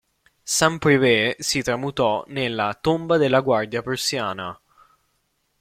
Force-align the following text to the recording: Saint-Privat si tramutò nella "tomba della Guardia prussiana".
Saint-Privat 0.55 1.35
si 1.41 1.61
tramutò 1.61 2.23
nella 2.25 2.75
"tomba 2.81 3.17
della 3.17 3.41
Guardia 3.41 3.83
prussiana". 3.83 4.59